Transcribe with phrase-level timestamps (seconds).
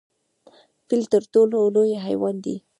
[0.87, 2.55] فیل تر ټولو لوی حیوان دی؟